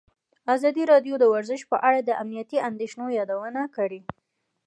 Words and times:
ازادي 0.55 0.83
راډیو 0.91 1.15
د 1.19 1.23
ورزش 1.33 1.61
په 1.71 1.77
اړه 1.87 1.99
د 2.03 2.09
امنیتي 2.23 2.57
اندېښنو 2.69 3.05
یادونه 3.19 3.61
کړې. 3.75 4.01